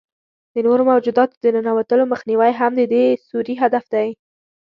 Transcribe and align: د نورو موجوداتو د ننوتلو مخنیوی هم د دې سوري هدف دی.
د 0.53 0.55
نورو 0.67 0.83
موجوداتو 0.91 1.35
د 1.43 1.45
ننوتلو 1.55 2.03
مخنیوی 2.13 2.51
هم 2.59 2.71
د 2.77 2.81
دې 2.93 3.05
سوري 3.27 3.55
هدف 3.63 3.85
دی. 3.93 4.07